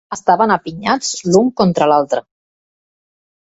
Estaven 0.15 0.53
apinyats 0.55 1.11
l'un 1.29 1.53
contra 1.63 1.91
l'altre. 1.95 2.27